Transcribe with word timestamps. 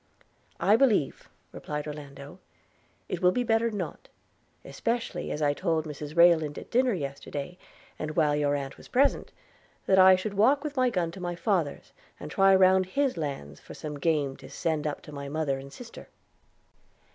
'I 0.59 0.77
believe,' 0.77 1.29
replied 1.51 1.85
Orlando, 1.85 2.39
'it 3.07 3.21
will 3.21 3.31
be 3.31 3.43
better 3.43 3.69
not; 3.69 4.09
especially 4.65 5.29
as 5.29 5.43
I 5.43 5.53
told 5.53 5.85
Mrs 5.85 6.17
Rayland 6.17 6.57
at 6.57 6.71
dinner 6.71 6.95
yesterday, 6.95 7.59
and 7.99 8.15
while 8.15 8.35
your 8.35 8.55
aunt 8.55 8.77
was 8.77 8.87
present, 8.87 9.31
that 9.85 9.99
I 9.99 10.15
should 10.15 10.33
walk 10.33 10.63
with 10.63 10.75
my 10.75 10.89
gun 10.89 11.11
to 11.11 11.19
my 11.19 11.35
father's, 11.35 11.93
and 12.19 12.31
try 12.31 12.55
round 12.55 12.87
his 12.87 13.15
lands 13.15 13.59
for 13.59 13.75
some 13.75 13.99
game 13.99 14.35
to 14.37 14.49
send 14.49 14.87
up 14.87 15.03
to 15.03 15.11
my 15.11 15.29
mother 15.29 15.59
and 15.59 15.71
sister.' 15.71 16.07